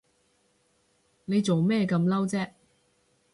[1.25, 2.53] 你做咩咁嬲啫？